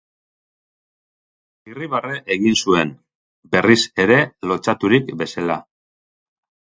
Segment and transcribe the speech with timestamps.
[1.73, 2.93] Irribarre egin zuen,
[3.57, 3.77] berriz
[4.07, 4.17] ere
[4.53, 5.59] lotsaturik bezala.